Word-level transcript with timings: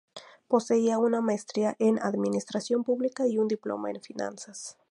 Poseía 0.47 0.97
una 0.97 1.21
maestría 1.21 1.75
en 1.77 1.99
administración 1.99 2.83
pública 2.83 3.27
y 3.27 3.37
un 3.37 3.47
diploma 3.47 3.91
en 3.91 4.01
finanzas. 4.01 4.79